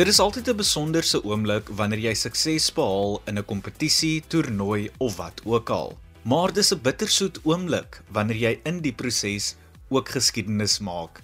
[0.00, 5.16] Dit is altyd 'n besonderse oomblik wanneer jy sukses behaal in 'n kompetisie, toernooi of
[5.16, 5.98] wat ook al.
[6.22, 9.56] Maar dis 'n bittersoet oomblik wanneer jy in die proses
[9.88, 11.20] ook geskiedenis maak.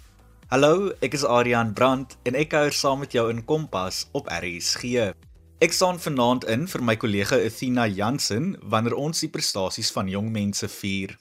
[0.49, 5.13] Hallo, ek is Adrian Brandt en ek kuier saam met jou in Kompas op RSG.
[5.59, 10.31] Ek staan vanaand in vir my kollega Athena Jansen wanneer ons die prestasies van jong
[10.31, 11.17] mense vier.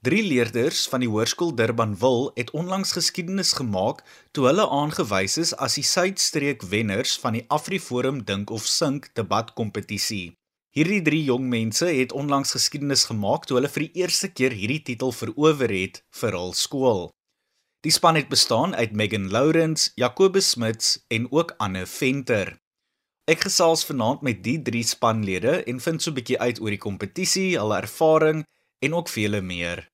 [0.00, 3.98] Drie leerders van die Hoërskool Durbanville het onlangs geskiedenis gemaak
[4.32, 10.38] toe hulle aangewys is as die Suidstreek wenners van die AfriForum Dink of Sink debatkompetisie.
[10.72, 14.80] Hierdie drie jong mense het onlangs geskiedenis gemaak toe hulle vir die eerste keer hierdie
[14.86, 17.10] titel verower het vir hul skool.
[17.84, 22.54] Die span het bestaan uit Megan Lawrence, Jacobus Smits en ook Anne Venter.
[23.28, 26.84] Ek gesels vanaand met die drie spanlede en vind so 'n bietjie uit oor die
[26.88, 28.46] kompetisie, hulle ervaring
[28.80, 29.84] en ook vele meer.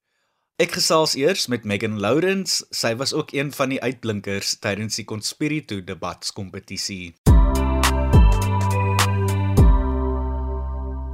[0.56, 2.64] Ek gesels eers met Megan Lawrence.
[2.70, 7.16] Sy was ook een van die uitblinkers tydens die Conspiritu debatskompetisie.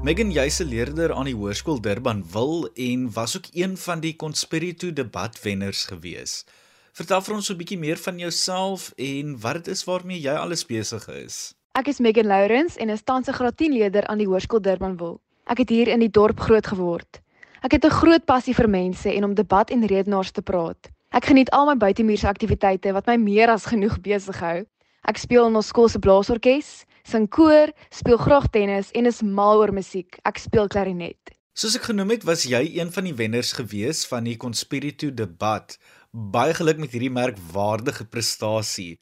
[0.03, 4.93] Megan, jy's 'n leerder aan die Hoërskool Durbanville en was ook een van die Conspiritu
[4.93, 6.45] debatwenners gewees.
[6.93, 10.67] Vertel vir ons 'n bietjie meer van jouself en wat dit is waarmee jy alles
[10.67, 11.55] besig is.
[11.73, 15.19] Ek is Megan Lawrence en is tans 'n graad 10 leerder aan die Hoërskool Durbanville.
[15.47, 17.22] Ek het hier in die dorp groot geword.
[17.63, 20.91] Ek het 'n groot passie vir mense en om debat en redenaars te praat.
[21.11, 24.67] Ek geniet al my buitemuurse aktiwiteite wat my meer as genoeg besig hou.
[25.07, 29.59] Ek speel in ons skool se blaasorkes, sing koor, speel graag tennis en is mal
[29.59, 30.19] oor musiek.
[30.25, 31.31] Ek speel klarinet.
[31.55, 35.79] Soos ek genoem het, was jy een van die wenners gewees van die Conspiritu debat.
[36.13, 38.99] Baie geluk met hierdie merkwaardige prestasie.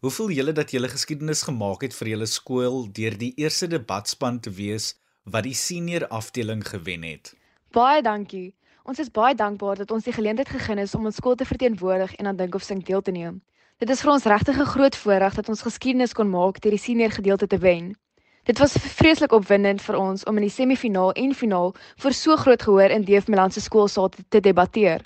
[0.00, 4.40] Hoe voel julle dat julle geskiedenis gemaak het vir julle skool deur die eerste debatspan
[4.40, 7.36] te wees wat die senior afdeling gewen het?
[7.72, 8.52] Baie dankie.
[8.84, 12.10] Ons is baie dankbaar dat ons die geleentheid gegee is om ons skool te verteenwoordig
[12.20, 13.38] en aan Dink of Sink deel te neem.
[13.80, 16.84] Dit is vir ons regtig 'n groot voorreg dat ons geskiedenis kon maak deur die
[16.86, 17.96] senior gedeelte te wen.
[18.44, 22.62] Dit was vreeslik opwindend vir ons om in die semifinaal en finaal vir so groot
[22.62, 25.00] gehoor in Deef Milan se skoolsaal te, te debatteer.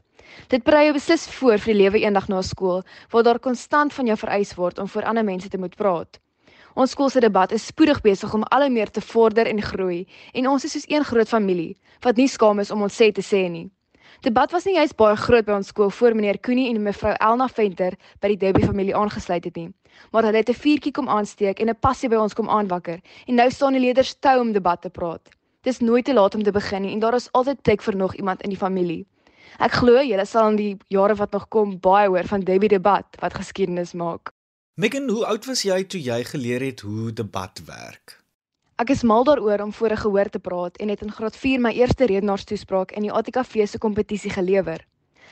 [0.49, 4.07] Dit berei jou beslis voor vir die lewe eendag na skool waar daar konstant van
[4.07, 6.19] jou vereis word om voor ander mense te moet praat.
[6.77, 10.03] Ons skool se debat is spoedig besig om al hoe meer te vorder en groei
[10.37, 11.71] en ons is soos een groot familie
[12.05, 13.71] wat nie skaam is om ons sê te sê nie.
[14.27, 17.47] Debat was nie juist baie groot by ons skool voor meneer Koenie en mevrou Elna
[17.49, 19.71] Venter by die Debbie familie aangesluit het nie.
[20.13, 23.35] Maar hulle het 'n vuurtjie kom aansteek en 'n passie by ons kom aanwakker en
[23.35, 25.33] nou staan die leerders toe om debat te praat.
[25.63, 28.15] Dis nooit te laat om te begin nie en daar is altyd plek vir nog
[28.15, 29.07] iemand in die familie.
[29.59, 33.07] Ek glo julle sal in die jare wat nog kom baie hoor van Debbie debat
[33.21, 34.36] wat geskiedenis maak.
[34.77, 38.19] Megan, hoe oud was jy toe jy geleer het hoe debat werk?
[38.77, 41.61] Ek is mal daaroor om voor 'n gehoor te praat en het in graad 4
[41.61, 44.85] my eerste redenaarstoespraak in die ATKV se kompetisie gelewer.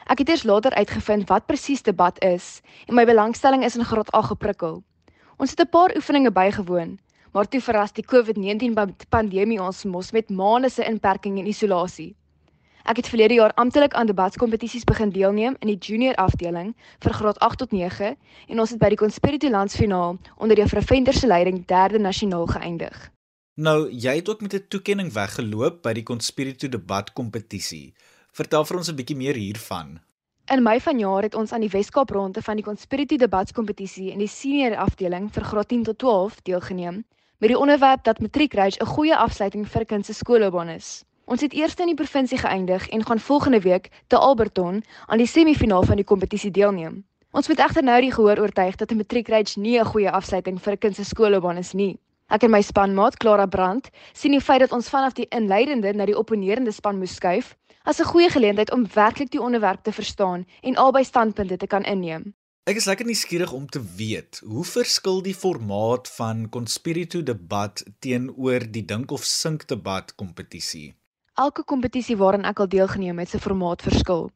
[0.09, 4.13] Ek het eers later uitgevind wat presies debat is en my belangstelling is in graad
[4.13, 4.83] 8 geprikkel.
[5.37, 6.99] Ons het 'n paar oefeninge bygewoon,
[7.33, 8.73] maar toe verras die COVID-19
[9.09, 12.17] pandemie ons mos met maande se inperking en isolasie.
[12.85, 17.39] Ek het verlede jaar amptelik aan debatskompetisies begin deelneem in die junior afdeling vir graad
[17.41, 18.11] 8 tot 9
[18.49, 22.99] en ons het by die Conspirity Landsfinaal onder Juffrou Venter se leiding derde nasionaal geëindig.
[23.57, 27.95] Nou, jy het ook met 'n toekenning weggeloop by die Conspirity debatkompetisie.
[28.33, 30.01] Vertel vir ons 'n bietjie meer hiervan.
[30.53, 34.29] In Mei vanjaar het ons aan die Weskaap ronde van die Conspirity debatskompetisie in die
[34.29, 37.05] senior afdeling vir graad 10 tot 12 deelgeneem
[37.39, 41.05] met die onderwerp dat matriekreis 'n goeie afsluiting vir kind se skoolloopbaan is.
[41.25, 45.27] Ons het eers in die provinsie geëindig en gaan volgende week te Alberton aan die
[45.27, 47.05] semifinaal van die kompetisie deelneem.
[47.33, 50.73] Ons moet egter nou die gehoor oortuig dat 'n matriekreis nie 'n goeie afsluiting vir
[50.73, 51.99] 'n kind se skoolloopbaan is nie.
[52.29, 56.05] Ek en my spanmaat Clara Brandt sien die feit dat ons vanaf die inleidende na
[56.05, 60.47] die opponerende span moes skuif as 'n goeie geleentheid om werklik die onderwerp te verstaan
[60.63, 62.35] en albei standpunte te kan inneem.
[62.65, 68.61] Ek is lekker nuuskierig om te weet, hoe verskil die formaat van Conspiritu debat teenoor
[68.71, 70.95] die Dink of Sink debat kompetisie?
[71.35, 74.29] Elke kompetisie waaraan ek al deelgeneem het, se formaat verskil.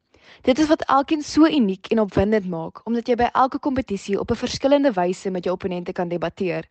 [0.42, 4.32] Dit is wat elkeen so uniek en opwindend maak, omdat jy by elke kompetisie op
[4.34, 6.66] 'n verskillende wyse met jou opponente kan debatteer.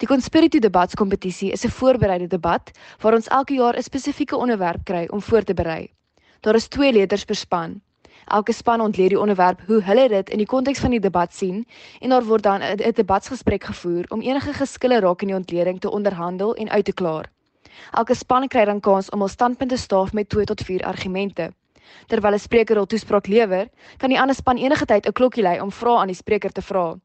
[0.00, 2.70] Die Conspiracy Debates kompetisie is 'n voorbereide debat
[3.02, 5.92] waar ons elke jaar 'n spesifieke onderwerp kry om voor te berei.
[6.40, 7.80] Daar is twee leerders per span.
[8.24, 11.66] Elke span ontleed die onderwerp hoe hulle dit in die konteks van die debat sien
[12.00, 16.54] en daar word dan 'n debatsgesprek gevoer om enige geskille in die ontleding te onderhandel
[16.54, 17.30] en uit te klaar.
[17.92, 21.52] Elke span kry dan kans om hul standpunte staaf met 2 tot 4 argumente.
[22.06, 25.60] Terwyl 'n spreker hul toespraak lewer, kan die ander span enige tyd 'n klokkie lui
[25.60, 26.96] om vrae aan die spreker te vra.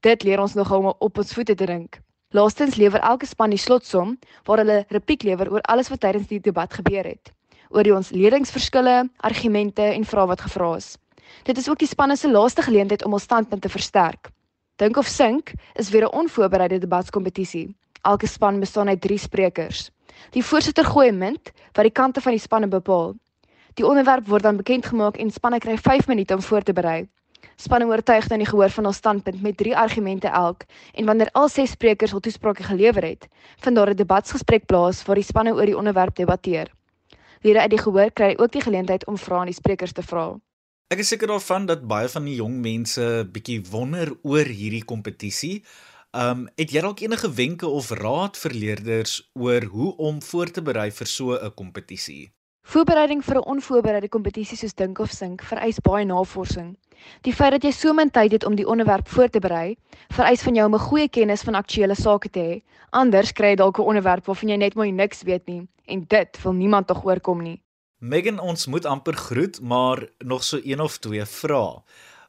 [0.00, 2.00] Dit leer ons nogal om op ons voete te dink.
[2.30, 6.40] Laastens lewer elke span die slotsom waar hulle repliek lewer oor alles wat tydens die
[6.40, 7.32] debat gebeur het,
[7.70, 10.96] oor die ons ledingsverskille, argumente en vrae wat gevra is.
[11.42, 14.30] Dit is ook die spanne se laaste geleentheid om hul standpunt te versterk.
[14.78, 17.74] Dink of Sink is weer 'n onvoorbereide debatskompetisie.
[18.02, 19.90] Elke span bestaan uit 3 sprekers.
[20.30, 23.14] Die voorsitter gooi 'n munt wat die kante van die spanne bepaal.
[23.74, 27.08] Die onderwerp word dan bekend gemaak en spanne kry 5 minute om voor te berei.
[27.56, 31.48] Spanne oortuig dan die gehoor van hul standpunt met 3 argumente elk en wanneer al
[31.48, 35.66] 6 sprekers hul toesprake gelewer het, vind daar 'n debatsgesprek plaas waar die spanne oor
[35.66, 36.70] die onderwerp debatteer.
[37.40, 40.36] Lede uit die gehoor kry ook die geleentheid om vrae aan die sprekers te vra.
[40.90, 45.62] Ek is seker daarvan dat baie van die jong mense bietjie wonder oor hierdie kompetisie.
[46.10, 50.62] Um het jy dalk enige wenke of raad vir leerders oor hoe om voor te
[50.62, 52.32] berei vir so 'n kompetisie?
[52.66, 56.76] Voorbereiding vir 'n onvoorbereide kompetisie soos dink of sink vereis baie navorsing.
[57.22, 59.76] Die feit dat jy so min tyd het om die onderwerp voor te berei,
[60.08, 62.62] vereis van jou om 'n goeie kennis van aktuelle sake te hê.
[62.90, 66.42] Anders kry jy dalk 'n onderwerp waarvan jy net mooi niks weet nie en dit
[66.42, 67.62] wil niemand tog oorkom nie.
[67.98, 71.82] Megan, ons moet amper groet, maar nog so een of twee vrae.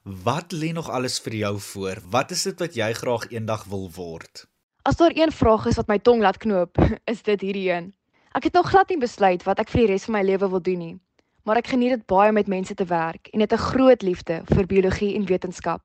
[0.04, 2.00] Wat lê nog alles vir jou voor?
[2.10, 4.48] Wat is dit wat jy graag eendag wil word?
[4.82, 6.78] As daar een vraag is wat my tong laat knoop,
[7.14, 7.94] is dit hierdie een.
[8.34, 10.62] Ek het nog glad nie besluit wat ek vir die res van my lewe wil
[10.62, 10.96] doen nie,
[11.46, 14.42] maar ek geniet dit baie om met mense te werk en het 'n groot liefde
[14.50, 15.84] vir biologie en wetenskap.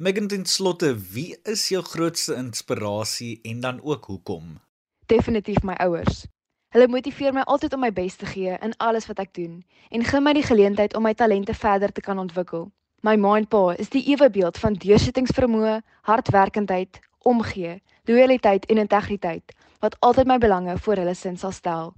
[0.00, 4.60] Megan ten slotte, wie is jou grootste inspirasie en dan ook hoekom?
[5.06, 6.24] Definitief my ouers.
[6.68, 9.60] Hulle motiveer my altyd om my bes te gee in alles wat ek doen
[9.90, 12.72] en gee my die geleentheid om my talente verder te kan ontwikkel.
[13.04, 15.74] My ma en pa is die ewebeeld van deursettingsvermoë,
[16.08, 17.74] hardwerkendheid, omgee,
[18.08, 19.52] loyaliteit en integriteit
[19.84, 21.90] wat altyd my belange voor hulle sin sal stel.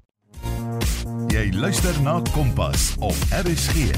[1.31, 3.93] Jy luister na Kompas op RSG.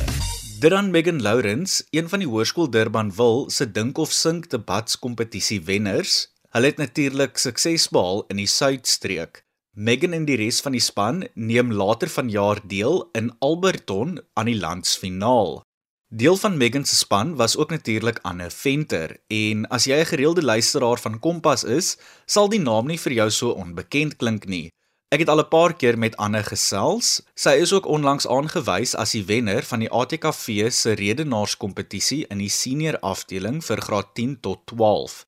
[0.60, 6.26] Dit dan Megan Lawrence, een van die Hoërskool Durbanville se dink of sink debatskompetisie wenners.
[6.52, 9.46] Hulle het natuurlik sukses behaal in die Suidstreek.
[9.72, 14.58] Megan en die res van die span neem later vanjaar deel in Alberton aan die
[14.60, 15.62] landsfinaal.
[16.10, 20.42] Deel van Megan se span was ook natuurlik Anne Venter en as jy 'n gereelde
[20.42, 24.72] luisteraar van Kompas is, sal die naam nie vir jou so onbekend klink nie.
[25.08, 27.22] Ek het al 'n paar keer met Anne gesels.
[27.34, 32.48] Sy is ook onlangs aangewys as die wenner van die ATKV se redenaarskompetisie in die
[32.48, 35.26] senior afdeling vir graad 10 tot 12.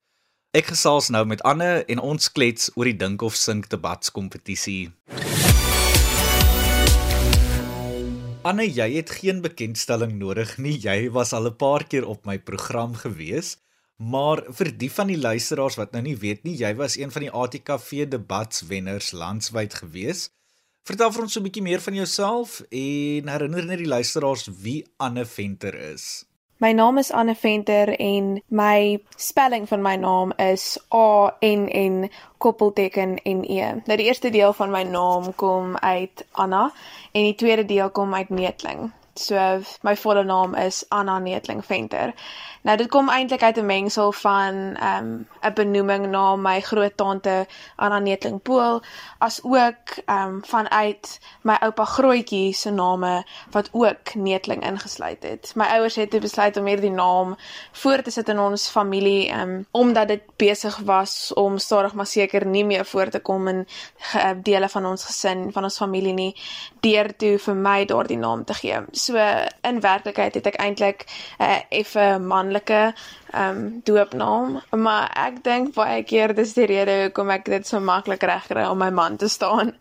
[0.51, 4.93] Ek gesels nou met Anne en ons klets oor die dink of sink debatskompetisie.
[8.41, 10.79] Anne, jy het geen bekendstelling nodig nie.
[10.81, 13.59] Jy was al 'n paar keer op my program gewees.
[13.99, 17.23] Maar vir die van die luisteraars wat nou nie weet nie, jy was een van
[17.23, 20.31] die ATKV debatswenners landwyd gewees.
[20.85, 24.87] Vertel vir ons so 'n bietjie meer van jouself en herinner net die luisteraars wie
[24.97, 26.25] Anne Venter is.
[26.61, 32.11] My naam is Anne Venter en my spelling van my naam is A N N
[32.39, 33.81] koppelteken N E.
[33.85, 36.73] Nou die eerste deel van my naam kom uit Anna
[37.13, 38.93] en die tweede deel kom uit Neetling.
[39.21, 42.15] So my volle naam is Anna Neetling Venter.
[42.63, 47.47] Nou dit kom eintlik uit 'n mengsel van ehm, 'n um, benoeming na my groottante
[47.77, 48.83] Anna Neetling Pool
[49.19, 55.53] as ook um, vanuit my oupa Grootjie se name wat ook Neetling ingesluit het.
[55.55, 57.37] My ouers het besluit om hierdie naam
[57.73, 62.47] voor te sit in ons familie um, omdat dit besig was om stadig maar seker
[62.47, 63.67] nie meer voor te kom in
[64.43, 66.37] dele van ons gesin, van ons familie nie,
[66.81, 68.81] deur toe vir my daardie naam te gee.
[68.93, 71.07] So in werklikheid het ek eintlik
[71.39, 72.95] 'n uh, effe man manlike
[73.31, 77.79] ehm um, doopnaam, maar ek dink baie keer dis die rede hoekom ek dit so
[77.81, 79.71] maklik regkry om my man te staan.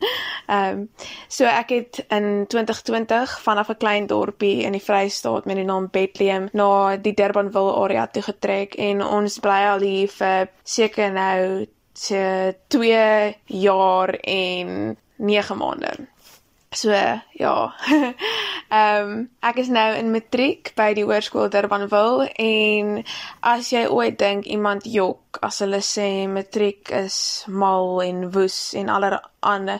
[0.50, 0.90] Ehm um,
[1.28, 5.90] so ek het in 2020 vanaf 'n klein dorpie in die Vrystaat met die naam
[5.92, 11.66] Bethlehem na die Durbanville area toe getrek en ons bly al hier vir seker nou
[11.94, 15.92] se 2 jaar en 9 maande.
[16.72, 16.92] So
[17.34, 17.74] ja.
[18.70, 23.00] Ehm um, ek is nou in matriek by die hoërskool Durbanville en
[23.42, 27.18] as jy ooit dink iemand jok as hulle sê matriek is
[27.50, 29.80] mal en woes en allerlei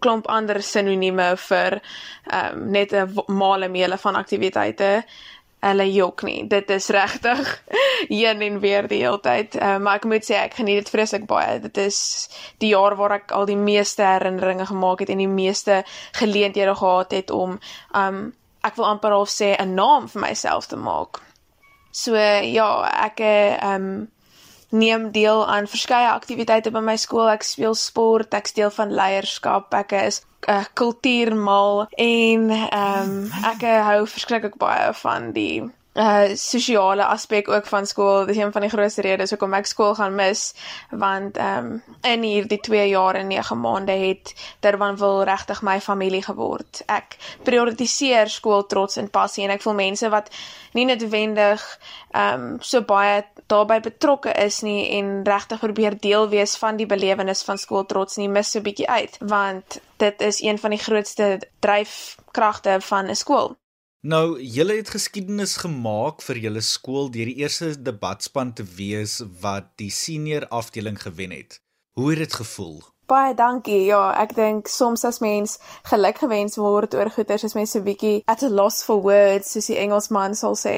[0.00, 4.90] klomp ander sinonieme vir ehm um, net 'n male meele van aktiwiteite
[5.62, 6.42] hulle jok nie.
[6.50, 7.62] Dit is regtig
[8.08, 9.56] heen en weer die hele tyd.
[9.56, 11.60] Uh, maar ek moet sê ek geniet dit vreeslik baie.
[11.62, 11.98] Dit is
[12.62, 15.82] die jaar waar ek al die meeste herinneringe gemaak het en die meeste
[16.18, 17.58] geleenthede gehad het om
[17.96, 18.22] um
[18.62, 21.18] ek wil amper al sê 'n naam vir myself te maak.
[21.90, 22.68] So ja,
[23.06, 23.20] ek
[23.62, 24.08] um
[24.72, 27.28] neem deel aan verskeie aktiwiteite by my skool.
[27.32, 33.30] Ek speel sport, ek deel van leierskap, ek is 'n uh, kultuurmal en ehm um,
[33.52, 35.62] ek hou verskriklik baie van die
[35.94, 38.26] uh sosiale aspek ook van skool.
[38.26, 40.54] Dis een van die grootste redes hoekom ek skool gaan mis
[40.90, 46.22] want ehm um, in hierdie 2 jaar en 9 maande het Durbanville regtig my familie
[46.22, 46.82] geword.
[46.86, 50.32] Ek prioritiseer skool trots en passie en ek voel mense wat
[50.72, 51.78] nie noodwendig
[52.10, 56.86] ehm um, so baie daarbey betrokke is nie en regtig probeer deel wees van die
[56.86, 60.84] belewenis van skool trots nie mis so bietjie uit want dit is een van die
[60.88, 63.56] grootste dryfkragte van 'n skool.
[64.02, 69.68] Nou, julle het geskiedenis gemaak vir julle skool deur die eerste debatspan te wees wat
[69.78, 71.60] die senior afdeling gewen het.
[71.94, 72.80] Hoe het dit gevoel?
[73.06, 73.84] Baie dankie.
[73.86, 78.24] Ja, ek dink soms as mens geluk gewens word oor goeders is mense so bietjie
[78.26, 80.74] at a loss for words, soos die Engelsman sal sê,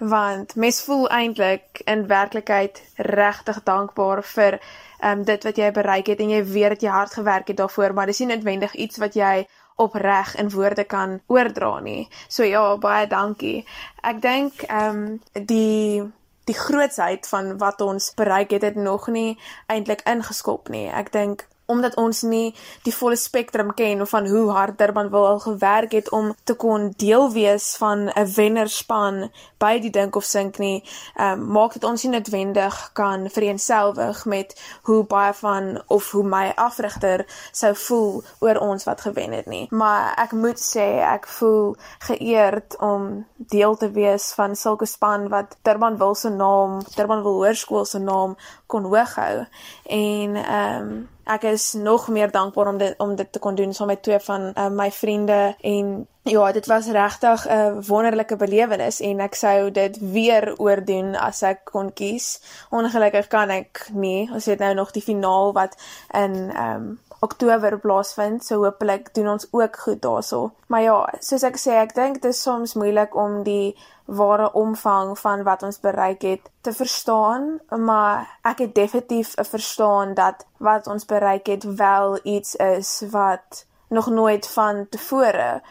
[0.00, 6.08] want mens voel eintlik in werklikheid regtig dankbaar vir ehm um, dit wat jy bereik
[6.08, 8.96] het en jy weet dat jy hard gewerk het daarvoor, maar dis nie noodwendig iets
[9.04, 9.44] wat jy
[9.76, 12.08] opreg in woorde kan oordra nie.
[12.28, 13.64] So ja, baie dankie.
[14.02, 16.04] Ek dink ehm um, die
[16.44, 20.88] die grootsheid van wat ons bereik het het nog nie eintlik ingeskop nie.
[20.92, 22.54] Ek dink omdat ons nie
[22.84, 26.92] die volle spektrum ken van hoe hard Durban wil al gewerk het om te kon
[26.96, 30.84] deel wees van 'n wennerspan by die dink of sink nie,
[31.20, 36.52] um, maak dit ons nie noodwendig kan vereenselwig met hoe baie van of hoe my
[36.56, 39.66] afrigter sou voel oor ons wat gewen het nie.
[39.70, 45.56] Maar ek moet sê ek voel geëerd om deel te wees van sulke span wat
[45.62, 49.46] Durban wil se naam, Durban wil hoërskool se naam kon hoog hou
[49.84, 53.72] en ehm um, ek is nog meer dankbaar om dit om dit te kon doen
[53.74, 59.00] saam met twee van uh, my vriende en ja, dit was regtig 'n wonderlike belewenis
[59.00, 62.40] en ek sou dit weer oordoen as ek kon kies.
[62.70, 64.30] Ongelukkig kan ek nie.
[64.32, 65.76] Ons het nou nog die finaal wat
[66.12, 70.50] in ehm um, Oktober plaasvind, so hopelik doen ons ook goed daaroor.
[70.68, 75.14] Maar ja, soos ek sê, ek dink dit is soms moeilik om die ware omvang
[75.18, 80.86] van wat ons bereik het te verstaan, maar ek het definitief 'n verstaan dat wat
[80.86, 85.62] ons bereik het wel iets is wat nog nooit van tevore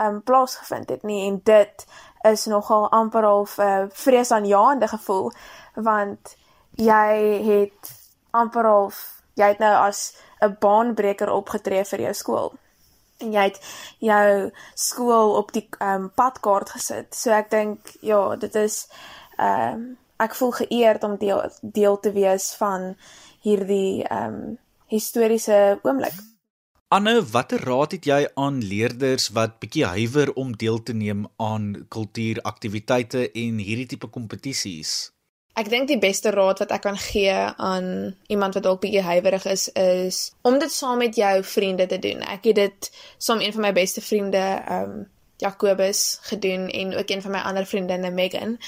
[0.00, 1.86] um plaasgevind het nie en dit
[2.22, 5.32] is nogal amper half 'n uh, vreesaanjaende gevoel
[5.74, 6.36] want
[6.70, 7.08] jy
[7.44, 7.92] het
[8.30, 12.52] amper half jy het nou as 'n baanbreker opgetree vir jou skool
[13.22, 13.58] en jy het
[14.02, 17.14] jou skool op die ehm um, padkaart gesit.
[17.14, 18.86] So ek dink ja, dit is
[19.38, 19.90] ehm um,
[20.22, 22.92] ek voel geëerd om deel deel te wees van
[23.46, 24.58] hierdie ehm um,
[24.92, 26.18] historiese oomblik.
[26.92, 31.86] Anne, watter raad het jy aan leerders wat bietjie huiwer om deel te neem aan
[31.88, 35.12] kultuuraktiwiteite en hierdie tipe kompetisies?
[35.54, 37.88] Ek dink die beste raad wat ek kan gee aan
[38.32, 42.22] iemand wat dalk bietjie huiwerig is is om dit saam met jou vriende te doen.
[42.24, 45.10] Ek het dit saam een van my beste vriende, ehm um,
[45.42, 48.58] Jacobus gedoen en ook een van my ander vriendinne Megan.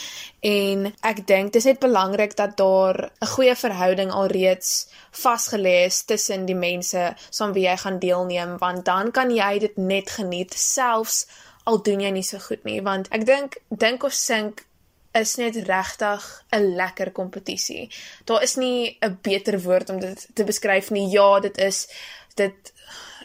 [0.41, 6.03] En ek dink dit is net belangrik dat daar 'n goeie verhouding alreeds vasgelê is
[6.03, 10.55] tussen die mense saam wie jy gaan deelneem want dan kan jy dit net geniet
[10.55, 11.27] selfs
[11.65, 14.67] al doen jy nie so goed nie want ek dink dink of sink
[15.15, 17.91] is net regtig 'n lekker kompetisie.
[18.25, 21.11] Daar is nie 'n beter woord om dit te beskryf nie.
[21.11, 21.89] Ja, dit is
[22.35, 22.73] dit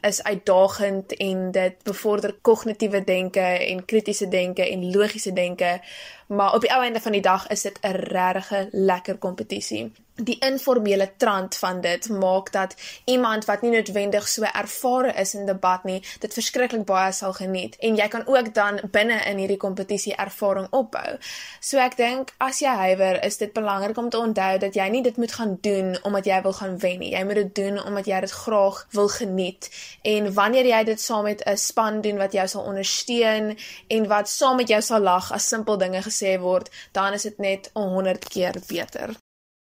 [0.02, 5.80] is uitdagend en dit bevorder kognitiewe denke en kritiese denke en logiese denke,
[6.28, 9.92] maar op die ou einde van die dag is dit 'n regtig lekker kompetisie
[10.24, 12.76] die informele trant van dit maak dat
[13.06, 17.78] iemand wat nie noodwendig so ervare is in debat nie, dit verskriklik baie sal geniet
[17.80, 21.18] en jy kan ook dan binne in hierdie kompetisie ervaring opbou.
[21.60, 25.04] So ek dink as jy huiwer, is dit belangrik om te onthou dat jy nie
[25.04, 27.14] dit moet gaan doen omdat jy wil gaan wen nie.
[27.16, 29.70] Jy moet dit doen omdat jy dit graag wil geniet.
[30.02, 34.30] En wanneer jy dit saam met 'n span doen wat jou sal ondersteun en wat
[34.30, 38.30] saam met jou sal lag as simpel dinge gesê word, dan is dit net 100
[38.30, 39.16] keer beter.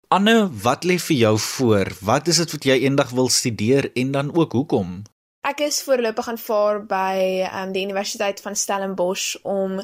[0.09, 1.91] Anne, wat lê vir jou voor?
[2.01, 5.03] Wat is dit wat jy eendag wil studeer en dan ook hoekom?
[5.47, 9.77] Ek is voorlopig aanvaar by um, die Universiteit van Stellenbosch om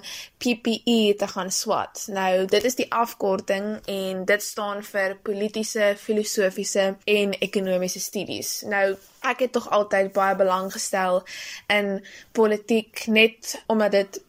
[0.42, 2.08] PPE te gaan swat.
[2.10, 8.50] Nou, dit is die afkorting en dit staan vir politiese, filosofiese en ekonomiese studies.
[8.66, 11.22] Nou, ek het tog altyd baie belang gestel
[11.70, 12.00] in
[12.34, 14.22] politiek net omdat dit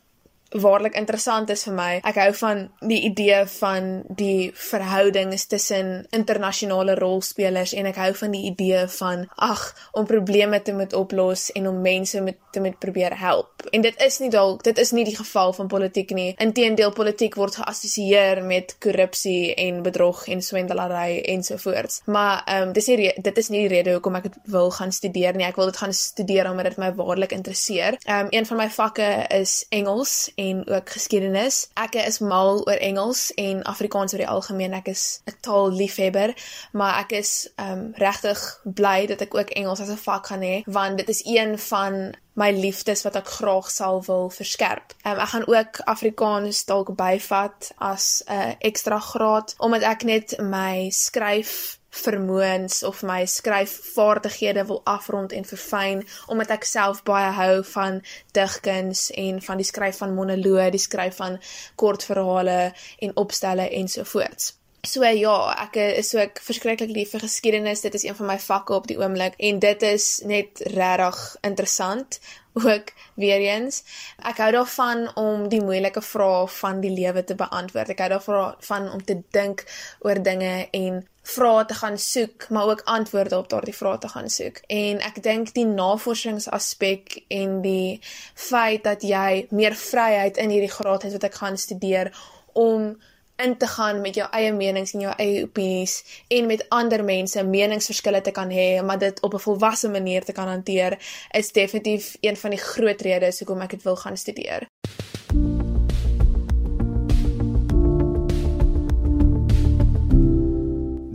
[0.53, 1.91] waarlik interessant is vir my.
[2.05, 8.36] Ek hou van die idee van die verhoudings tussen internasionale rolspelers en ek hou van
[8.36, 12.77] die idee van ag om probleme te moet oplos en om mense met te moet
[12.79, 13.65] probeer help.
[13.72, 16.36] En dit is nie dalk dit is nie die geval van politiek nie.
[16.38, 22.01] Inteendeel politiek word geassosieer met korrupsie en bedrog en swendelary ensovoorts.
[22.05, 24.91] Maar ehm um, dis nie dit is nie die rede hoekom ek dit wil gaan
[24.91, 25.48] studeer nie.
[25.48, 27.98] Ek wil dit gaan studeer omdat dit my waarlik interesseer.
[28.03, 29.10] Ehm um, een van my vakke
[29.41, 31.68] is Engels en ook geskiedenis.
[31.80, 34.74] Ek is mal oor Engels en Afrikaans oor die algemeen.
[34.74, 36.36] Ek is 'n taalliefhebber,
[36.72, 40.64] maar ek is um regtig bly dat ek ook Engels as 'n vak gaan hê
[40.66, 44.94] want dit is een van my liefdes wat ek graag sal wil verskerp.
[45.06, 50.36] Um, ek gaan ook Afrikaans dalk byvat as 'n uh, ekstra graad omdat ek net
[50.40, 57.62] my skryf vermoëns of my skryfvaardighede wil afrond en verfyn omdat ek self baie hou
[57.74, 58.02] van
[58.38, 61.40] digkuns en van die skryf van monoloë, die skryf van
[61.76, 62.60] kortverhale
[63.00, 64.62] en opstelle ensovoorts.
[64.84, 67.86] So ja, ek is so ek verskriklik lief vir geskiedenis.
[67.86, 72.18] Dit is een van my vakke op die oomblik en dit is net regtig interessant
[72.60, 73.80] ook weer eens.
[74.20, 77.94] Ek hou daarvan om die moeilike vrae van die lewe te beantwoord.
[77.96, 79.63] Ek hou daarvan om te dink
[80.04, 81.00] oor dinge en
[81.32, 84.60] vrae te gaan soek, maar ook antwoorde op daardie vrae te gaan soek.
[84.68, 88.02] En ek dink die navorsingsaspek en die
[88.36, 92.12] feit dat jy meer vryheid in hierdie graad het wat ek gaan studeer
[92.52, 92.92] om
[93.36, 97.44] in te gaan met jou eie menings en jou eie opinies en met ander mense
[97.44, 100.98] meningsverskille te kan hê, maar dit op 'n volwasse manier te kan hanteer,
[101.32, 104.68] is definitief een van die groot redes hoekom ek dit wil gaan studeer.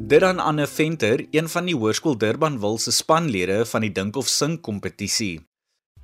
[0.09, 4.29] Dit dan Anne Venter, een van die Hoërskool Durbanville se spanlede van die Dink of
[4.29, 5.48] Sing kompetisie.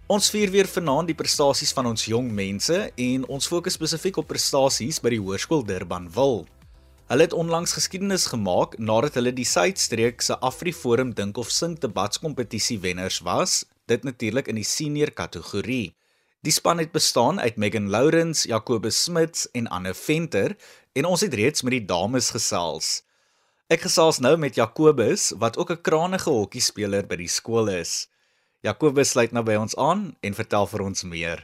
[0.04, 4.26] Ons vier weer vanaand die prestasies van ons jong mense en ons fokus spesifiek op
[4.28, 6.42] prestasies by die Hoërskool Durbanville.
[7.08, 12.76] Hulle het onlangs geskiedenis gemaak nadat hulle die Suidstreek se AfriForum Dink of Sing debatskompetisie
[12.84, 15.94] wenners was, dit natuurlik in die senior kategorie.
[16.44, 20.52] Die span het bestaan uit Megan Lourens, Jacobus Smits en Anne Venter
[20.92, 22.98] en ons het reeds met die dames gesels.
[23.72, 28.04] Ek gesels nou met Jacobus wat ook 'n kranige hokkiespeler by die skool is.
[28.64, 31.42] Jakobus sluit nou by ons aan en vertel vir ons meer.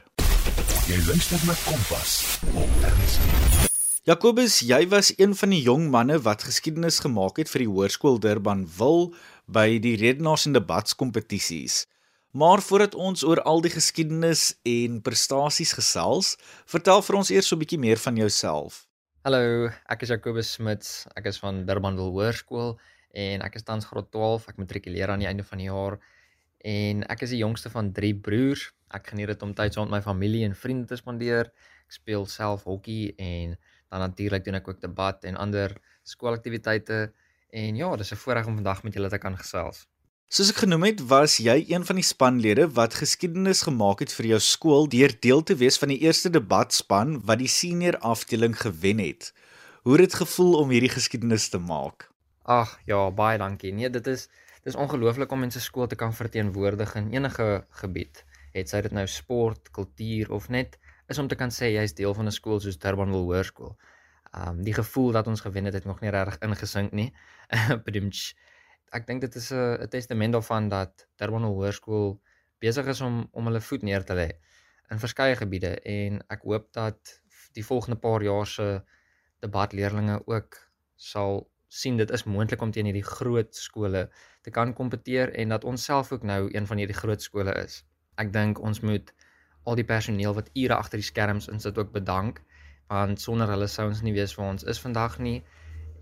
[0.89, 2.13] Jy luister na Kompas
[2.57, 3.67] op RSG.
[4.09, 8.17] Jakobus, jy was een van die jong manne wat geskiedenis gemaak het vir die Hoërskool
[8.23, 9.11] Durban wil
[9.45, 11.83] by die redenaars en debatskompetisies.
[12.33, 17.55] Maar voordat ons oor al die geskiedenis en prestasies gesels, vertel vir ons eers so
[17.55, 18.87] 'n bietjie meer van jouself.
[19.21, 21.05] Hallo, ek is Jakobus Smits.
[21.13, 22.79] Ek is van Durbanville Hoërskool
[23.13, 24.47] en ek is tans graad 12.
[24.49, 25.99] Ek matrikuleer aan die einde van die jaar
[26.63, 28.69] en ek is die jongste van 3 broers.
[28.93, 31.51] Ek geniet dit om tyd saam met my familie en vriende te spandeer.
[31.87, 33.55] Ek speel self hokkie en
[33.91, 37.11] dan natuurlik doen ek ook debat en ander skoolaktiwiteite.
[37.51, 39.87] En ja, dis 'n voorreg om vandag met julle te kan gesels.
[40.31, 44.25] Soos ek genoem het, was jy een van die spanlede wat geskiedenis gemaak het vir
[44.25, 49.03] jou skool deur deel te wees van die eerste debatspan wat die senior afdeling gewen
[49.03, 49.33] het.
[49.83, 52.07] Hoe het dit gevoel om hierdie geskiedenis te maak?
[52.47, 53.73] Ag, ja, baie dankie.
[53.73, 54.29] Nee, dit is
[54.63, 58.25] dis ongelooflik om mense skool te kan verteenwoordig in enige gebied.
[58.53, 62.13] Het sy dit nou sport, kultuur of net is om te kan sê jy's deel
[62.13, 63.77] van 'n skool soos Durbanville Hoërskool.
[64.33, 67.13] Um die gevoel dat ons gewen het het nog nie regtig ingesink nie.
[68.91, 72.21] Ek dink dit is 'n testament daarvan dat Durbanville Hoërskool
[72.59, 74.29] besig is om om hulle voet neer te lê
[74.91, 77.15] in verskeie gebiede en ek hoop dat
[77.55, 78.67] die volgende paar jaar se
[79.43, 80.57] debatleerlinge ook
[80.95, 84.09] sal sien dit is moontlik om teen hierdie groot skole
[84.43, 87.81] te kan kompeteer en dat ons self ook nou een van hierdie groot skole is.
[88.19, 89.13] Ek dink ons moet
[89.63, 92.41] al die personeel wat ure agter die skerms insit ook bedank
[92.91, 95.39] want sonder hulle sou ons nie weet waar ons is vandag nie.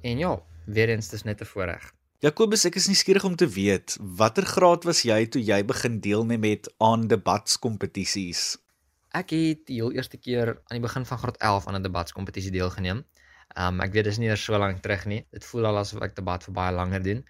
[0.02, 0.32] En ja,
[0.66, 1.94] weer eens dis net 'n voorreg.
[2.20, 6.00] Jakobus, ek is nie skieurig om te weet watter graad was jy toe jy begin
[6.00, 8.58] deelneem met aan debatskompetisies?
[9.14, 12.52] Ek het die heel eerste keer aan die begin van graad 11 aan 'n debatskompetisie
[12.52, 13.06] deelgeneem.
[13.58, 15.26] Um ek weet dis nie eers so lank terug nie.
[15.32, 17.24] Dit voel al asof ek debat vir baie langer doen.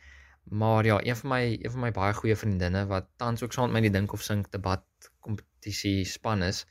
[0.49, 3.71] Maar ja, een van my een van my baie goeie vriendinne wat tans ook saam
[3.71, 4.83] met my die dink of sink debat
[5.21, 6.65] kompetisie span is,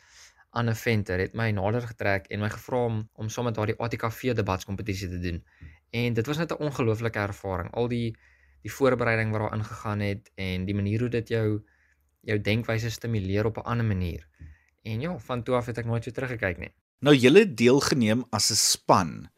[0.51, 3.79] Anne Venter het my nader getrek en my gevra om om saam met haar die
[3.79, 5.43] ATKV debatskompetisie te doen.
[5.91, 7.71] En dit was net 'n ongelooflike ervaring.
[7.73, 8.17] Al die
[8.63, 11.63] die voorbereiding wat daar ingegaan het en die manier hoe dit jou
[12.21, 14.29] jou denkwyse stimuleer op 'n ander manier.
[14.83, 16.73] En ja, van toe af het ek nooit weer teruggekyk nie.
[16.99, 19.29] Nou julle deelgeneem as 'n span.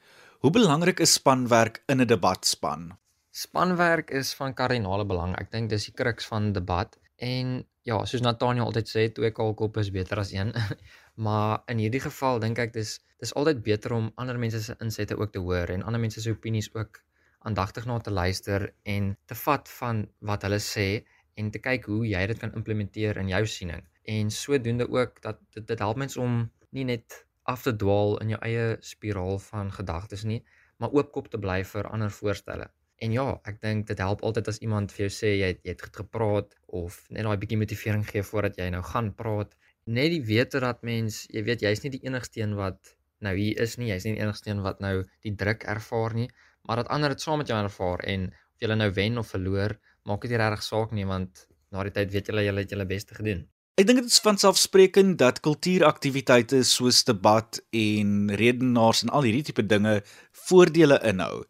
[0.40, 2.96] Hoe belangrik is spanwerk in 'n debatspan?
[3.30, 5.34] Spanwerk is van kardinale belang.
[5.36, 9.76] Ek dink dis die kruks van debat en ja, soos Nathaniel altyd sê, twee kalkop
[9.76, 10.54] is beter as een.
[11.26, 15.20] maar in hierdie geval dink ek dis dis altyd beter om ander mense se insette
[15.20, 17.02] ook te hoor en ander mense se opinies ook
[17.44, 21.04] aandagtig na te luister en te vat van wat hulle sê
[21.36, 23.84] en te kyk hoe jy dit kan implementeer in jou siening.
[24.08, 28.34] En sodoende ook dat dit, dit help mense om nie net af te dwaal in
[28.34, 30.42] jou eie spiraal van gedagtes nie,
[30.78, 32.68] maar oopkop te bly vir ander voorstelle.
[33.00, 35.72] En ja, ek dink dit help altyd as iemand vir jou sê jy het, jy
[35.72, 39.56] het gepraat of net daai bietjie motivering gee voordat jy nou gaan praat.
[39.90, 42.92] net die wete dat mens, jy weet jy's nie die enigste een wat
[43.24, 44.92] nou hier is nie, jy's nie die enigste een wat nou
[45.24, 46.28] die druk ervaar nie,
[46.68, 49.74] maar dat ander dit saam met jou ervaar en of jy nou wen of verloor,
[50.04, 52.86] maak dit nie regtig saak nie want na die tyd weet julle julle het julle
[52.92, 53.42] beste gedoen.
[53.78, 59.46] Ek dink dit is van selfsprekend dat kultuuraktiwiteite soos debat en redenaars en al hierdie
[59.46, 60.00] tipe dinge
[60.48, 61.44] voordele inhou.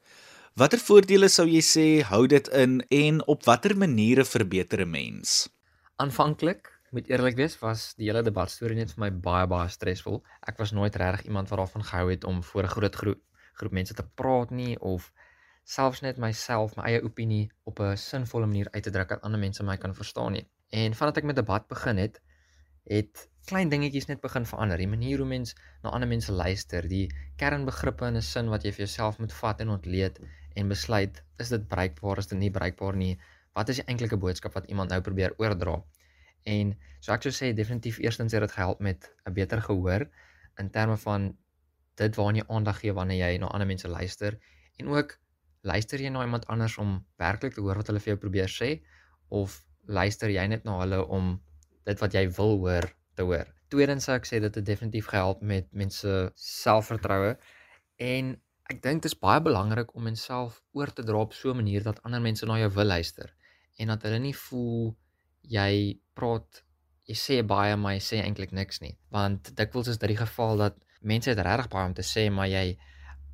[0.60, 5.48] Watter voordele sou jy sê hou dit in en op watter maniere verbeter 'n mens?
[5.96, 10.22] Aanvanklik, moet eerlik wees, was die hele debatstorie net vir my baie baie stresvol.
[10.46, 13.20] Ek was nooit regtig iemand wat daarvan gehou het om voor 'n groot groep
[13.54, 15.12] groep mense te praat nie of
[15.64, 19.40] selfs net myself, my eie opinie op 'n sinvolle manier uit te druk dat ander
[19.40, 20.46] mense my kan verstaan nie.
[20.70, 22.20] En vandat ek met debat begin het,
[22.90, 24.78] het klein dingetjies net begin verander.
[24.78, 27.08] Die manier hoe mens na ander mense luister, die
[27.42, 30.20] kernbegrippe in 'n sin wat jy vir jouself moet vat en ontleed
[30.54, 33.18] en besluit, is dit bruikbaar, is dit nie bruikbaar nie?
[33.54, 35.82] Wat is die eintlike boodskap wat iemand nou probeer oordra?
[36.44, 40.08] En so ek sou sê definitief eerstens het dit gehelp met 'n beter gehoor
[40.58, 41.36] in terme van
[41.94, 44.38] dit waarna jy aandag gee wanneer jy na ander mense luister
[44.78, 45.18] en ook
[45.62, 48.70] luister jy na iemand anders om werklik te hoor wat hulle vir jou probeer sê
[49.28, 51.32] of luister jy net na hulle om
[51.88, 52.86] dit wat jy wil hoor
[53.18, 53.48] te hoor.
[53.70, 57.36] Tweedens sou ek sê dit het definitief gehelp met mense selfvertroue
[58.02, 58.32] en
[58.70, 61.82] ek dink dit is baie belangrik om menself oor te dra op so 'n manier
[61.82, 63.34] dat ander mense na jou wil luister
[63.78, 64.94] en dat hulle nie voel
[65.42, 66.62] jy praat
[67.10, 70.56] jy sê baie maar jy sê eintlik niks nie want dikwels is dit die geval
[70.56, 72.78] dat mense het regtig baie om te sê maar jy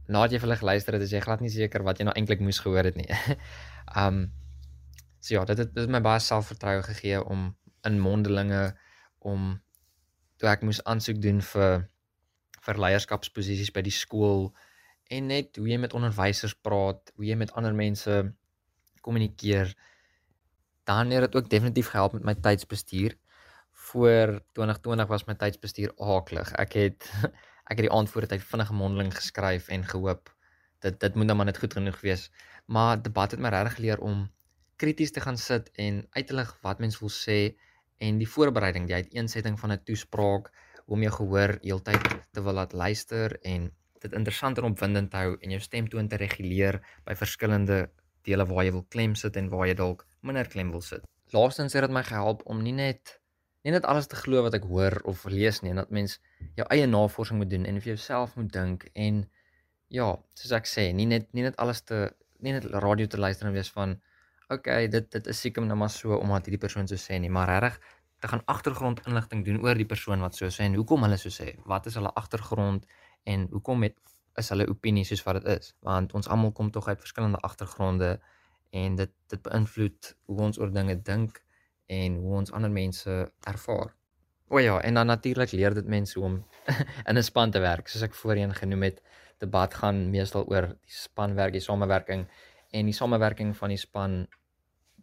[0.08, 2.42] nadat jy vir hulle geluister het is jy glad nie seker wat jy nou eintlik
[2.44, 3.08] moes gehoor het nie.
[4.02, 4.26] um
[5.26, 7.48] So ja, dit het, dit het my baie selfvertroue gegee om
[7.88, 8.76] in mondelinge
[9.26, 9.56] om
[10.38, 11.88] toe ek moes aansoek doen vir
[12.66, 14.52] vir leierskapsposisies by die skool
[15.16, 18.20] en net hoe jy met onderwysers praat, hoe jy met ander mense
[19.06, 19.72] kommunikeer.
[20.86, 23.18] Dan het dit ook definitief gehelp met my tydsbestuur.
[23.90, 26.54] Voor 2020 was my tydsbestuur aaklig.
[26.54, 27.10] Ek het
[27.70, 30.30] ek het die aand voor tyd vinnige mondeling geskryf en gehoop
[30.86, 32.28] dit dit moet nou maar net goed genoeg wees.
[32.70, 34.28] Maar debat het my regtig geleer om
[34.76, 37.56] krities te gaan sit en uitlig wat mens wil sê
[37.98, 40.52] en die voorbereiding, die uiteensetting van 'n toespraak
[40.86, 45.50] om jou gehoor heeltyd te wil laat luister en dit interessant en opwindend hou en
[45.50, 47.90] jou stemtoon te reguleer by verskillende
[48.22, 51.06] dele waar jy wil klem sit en waar jy dalk minder klem wil sit.
[51.34, 53.20] Laastens het dit my gehelp om nie net
[53.66, 56.20] nie net alles te glo wat ek hoor of lees nie en dat mens
[56.54, 59.24] jou eie navorsing moet doen en vir jouself moet dink en
[59.88, 62.12] ja, soos ek sê, nie net nie net alles te
[62.42, 63.96] nie net radio te luister en wees van
[64.48, 67.48] okay, dit dit is seker nou maar so omdat hierdie persoon so sê nie, maar
[67.48, 67.80] regtig
[68.20, 71.52] te gaan agtergrondinligting doen oor die persoon wat so sê en hoekom hulle so sê.
[71.68, 72.86] Wat is hulle agtergrond
[73.24, 73.98] en hoekom het
[74.40, 75.74] is hulle opinie soos wat dit is?
[75.84, 78.16] Want ons almal kom tog uit verskillende agtergronde
[78.72, 81.42] en dit dit beïnvloed hoe ons oor dinge dink
[81.92, 83.20] en hoe ons ander mense
[83.52, 83.92] ervaar.
[84.48, 86.36] O ja, en dan natuurlik leer dit mense hoe om
[87.08, 87.88] in 'n span te werk.
[87.88, 89.02] Soos ek voorheen genoem het,
[89.38, 92.26] debat gaan meestal oor die spanwerk, die samewerking
[92.70, 94.24] en die samewerking van die span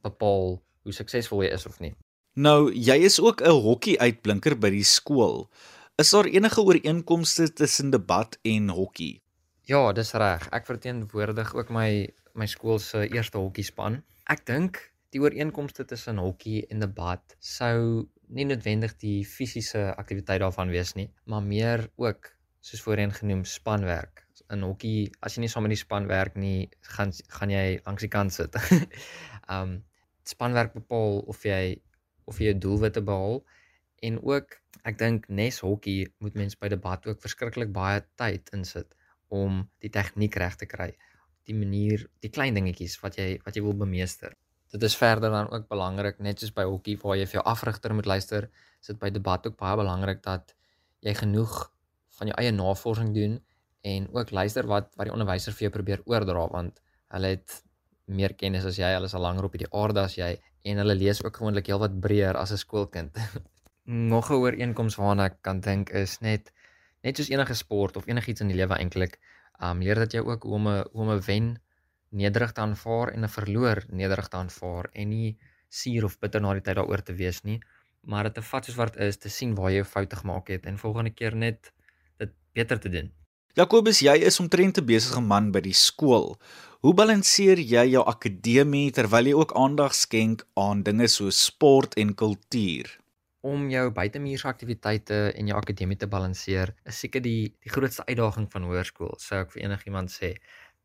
[0.04, 1.93] bepaal hoe suksesvol jy is of nie.
[2.36, 5.49] Nou, jy is ook 'n hokkie uitblinker by die skool.
[5.97, 9.21] Is daar enige ooreenkomste tussen debat en hokkie?
[9.65, 10.49] Ja, dis reg.
[10.52, 14.04] Ek verteenwoordig ook my my skool se eerste hokkiespan.
[14.26, 20.69] Ek dink die ooreenkomste tussen hokkie en debat sou nie noodwendig die fisiese aktiwiteit daarvan
[20.69, 24.23] wees nie, maar meer ook soos voorheen genoem spanwerk
[24.54, 28.06] in hokkie as jy nie saam met die span werk nie, gaan gaan jy langs
[28.06, 28.56] die kant sit.
[29.56, 29.82] um
[30.24, 31.80] spanwerk bepaal of jy
[32.32, 33.42] of jy 'n doelwit te behaal
[34.08, 38.96] en ook ek dink nes hokkie moet mens by debat ook verskriklik baie tyd insit
[39.34, 40.92] om die tegniek reg te kry.
[41.48, 44.36] Die manier, die klein dingetjies wat jy wat jy wil bemeester.
[44.74, 47.94] Dit is verder dan ook belangrik net soos by hokkie waar jy vir jou afrigter
[47.94, 48.50] moet luister,
[48.82, 50.56] is dit by debat ook baie belangrik dat
[51.06, 51.72] jy genoeg
[52.18, 53.39] van jou eie navorsing doen
[53.84, 56.82] en ook luister wat wat die onderwyser vir jou probeer oordra want
[57.15, 57.63] hulle het
[58.06, 60.32] meer kennis as jy, hulle is al langer op hierdie aarde as jy
[60.69, 63.19] en hulle lees ook gewoonlik heelwat breër as 'n skoolkind.
[64.13, 66.52] Nog 'n ooreenkoms waarna ek kan dink is net
[67.04, 69.19] net soos enige sport of enigiets in die lewe eintlik,
[69.60, 71.48] um leer dat jy ook hoe om 'n hoe om 'n wen
[72.10, 75.38] nederig te aanvaar en 'n verloor nederig te aanvaar en nie
[75.69, 77.60] suur of bitter na die tyd daaroor te wees nie,
[78.02, 80.78] maar dit te vat soos wat is, te sien waar jy foute gemaak het en
[80.78, 81.74] volgende keer net
[82.17, 83.12] dit beter te doen.
[83.54, 86.39] Jakobus, jy is omtrent 'n besige man by die skool.
[86.82, 92.16] Hoe balanseer jy jou akademie terwyl jy ook aandag skenk aan dinge soos sport en
[92.16, 92.89] kultuur?
[93.42, 98.50] Om jou buitemuurse aktiwiteite en jou akademie te balanseer, is seker die die grootste uitdaging
[98.52, 100.34] van hoërskool, sou ek vir enigiemand sê.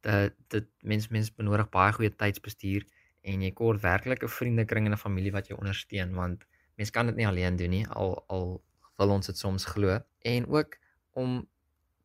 [0.02, 2.84] Dat dit mens mens benodig baie goeie tydsbestuur
[3.24, 6.44] en jy kort werklik 'n vriendekring en 'n familie wat jou ondersteun want
[6.76, 8.60] mens kan dit nie alleen doen nie al al
[8.98, 10.76] wil ons dit soms glo en ook
[11.14, 11.48] om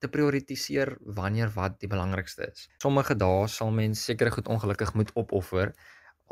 [0.03, 2.67] te prioritiseer wanneer wat die belangrikste is.
[2.83, 5.73] Sommige dae sal mens seker goed ongelukkig moet opoffer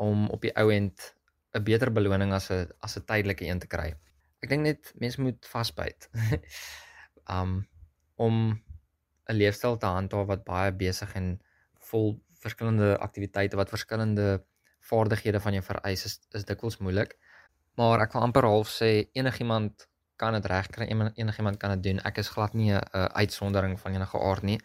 [0.02, 1.14] om op die ou end
[1.56, 3.94] 'n beter beloning as 'n as 'n tydelike een te kry.
[4.42, 6.08] Ek dink net mense moet vasbyt.
[7.36, 7.66] um
[8.16, 8.34] om
[9.28, 11.40] 'n leefstyl te handhaaf wat baie besig en
[11.90, 14.44] vol verskillende aktiwiteite wat verskillende
[14.80, 17.16] vaardighede van jou vereis is is dikwels moeilik.
[17.78, 19.88] Maar ek wil amper half sê enigiemand
[20.22, 20.86] kan dit regkry,
[21.18, 22.00] enigiemand kan dit doen.
[22.06, 24.60] Ek is glad nie 'n uitsondering van enige aard nie.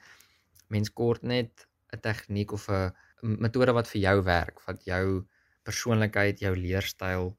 [0.67, 5.25] Mens kort net 'n tegniek of 'n metode wat vir jou werk, wat jou
[5.63, 7.37] persoonlikheid, jou leerstyl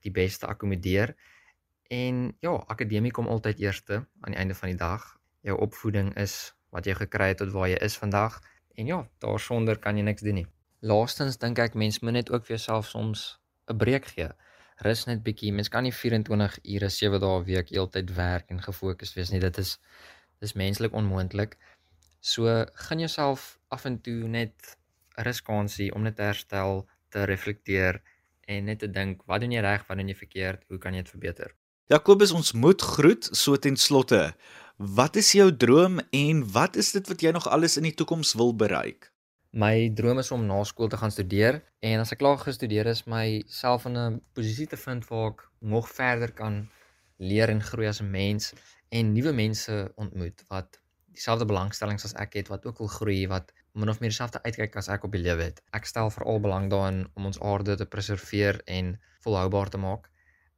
[0.00, 1.14] die beste akkommodeer.
[1.90, 5.16] En ja, akademie kom altyd eerste aan die einde van die dag.
[5.40, 8.40] Jou opvoeding is wat jy gekry het tot waar jy is vandag.
[8.74, 10.46] En ja, daarsonder kan jy niks doen nie.
[10.80, 14.28] Laastens dink ek mens moet net ook vir jouself soms 'n breek gee
[14.86, 15.52] rus net bietjie.
[15.52, 19.40] Mens kan nie 24 ure 7 dae 'n week heeltyd werk en gefokus wees nie.
[19.40, 19.78] Dit is
[20.40, 21.56] dis menslik onmoontlik.
[22.20, 24.76] So gaan jouself af en toe net
[25.18, 28.02] 'n ruskansie om net te herstel, te reflekteer
[28.46, 31.02] en net te dink, wat doen jy reg, wat doen jy verkeerd, hoe kan jy
[31.02, 31.54] dit verbeter?
[31.88, 34.34] Jakobus, ons moet groet so ten slotte.
[34.76, 38.34] Wat is jou droom en wat is dit wat jy nog alles in die toekoms
[38.34, 39.12] wil bereik?
[39.50, 43.06] My droom is om na skool te gaan studeer en as ek klaar gestudeer is,
[43.08, 46.68] myself in 'n posisie te vind waar ek nog verder kan
[47.16, 48.52] leer en groei as 'n mens
[48.90, 50.78] en nuwe mense ontmoet wat
[51.12, 54.76] dieselfde belangstellings as ek het, wat ook wil groei, wat min of meer dieselfde uitkyk
[54.76, 55.62] as ek op die lewe het.
[55.72, 60.10] Ek stel veral belang daarin om ons aarde te preserveer en volhoubaar te maak.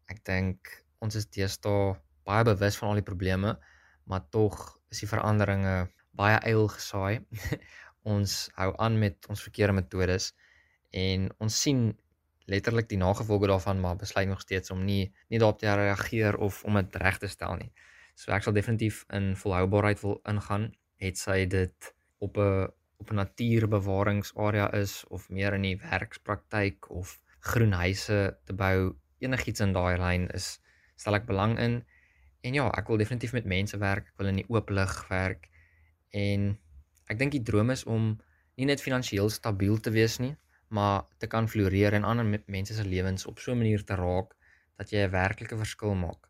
[0.09, 3.59] Ek dink ons is deesdae baie bewus van al die probleme,
[4.05, 7.23] maar tog is die veranderinge baie eil gesaai.
[8.03, 10.33] ons hou aan met ons verkeerde metodes
[10.91, 11.91] en ons sien
[12.51, 16.65] letterlik die nagevolge daarvan maar besluit nog steeds om nie nie daarop te reageer of
[16.65, 17.71] om dit reg te stel nie.
[18.15, 22.69] So ek sal definitief in volhoubaarheid wil ingaan, het sy dit op 'n
[23.01, 29.61] op 'n natuurbewaringsarea is of meer in die werkspraktyk of groen huise te bou, enigiets
[29.61, 30.61] in daai lyn is
[30.97, 31.85] stel ek belang in.
[32.41, 35.49] En ja, ek wil definitief met mense werk, ek wil in die oop lig werk
[36.11, 36.59] en
[37.11, 38.13] Ek dink die droom is om
[38.61, 40.37] nie net finansiëel stabiel te wees nie,
[40.71, 44.37] maar te kan floreer en ander mense se lewens op so 'n manier te raak
[44.79, 46.29] dat jy 'n werklike verskil maak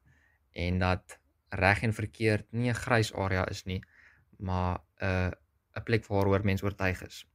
[0.55, 1.19] en dat
[1.51, 3.83] reg en verkeerd nie 'n grys area is nie,
[4.39, 5.33] maar 'n
[5.77, 7.27] 'n plek waaroor mense oortuig is.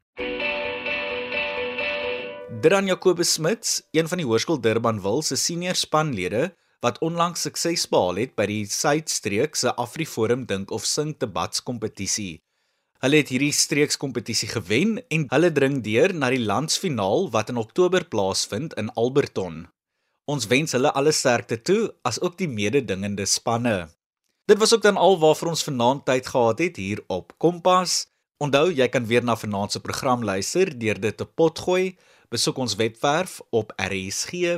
[2.62, 8.16] Dran Jacobus Smits, een van die Hoërskool Durbanville se senior spanlede wat onlangs sukses behaal
[8.16, 12.45] het by die Suidstreek se Afriforum dink of sing debatskompetisie.
[13.06, 18.02] Hulle het hierdie streekskompetisie gewen en hulle dring deur na die landsfinaal wat in Oktober
[18.10, 19.70] plaasvind in Alberton.
[20.26, 23.94] Ons wens hulle alle sterkte toe as ook die mededingende spanne.
[24.50, 28.10] Dit was ook dan al waarvoor ons vanaand tyd gehad het hier op Kompas.
[28.42, 31.94] Onthou, jy kan weer na vanaand se program luister deur dit te potgooi.
[32.34, 34.58] Besoek ons webwerf op rsg.co.za.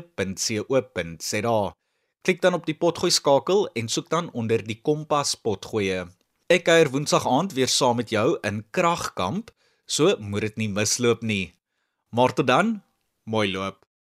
[2.23, 6.07] Klik dan op die potgooi skakel en soek dan onder die Kompas potgoeie.
[6.47, 9.49] Ek kuier Woensdag aand weer saam met jou in Kragkamp,
[9.83, 11.51] so moet dit nie misloop nie.
[12.15, 12.69] Maar tot dan,
[13.27, 13.86] mooi loop.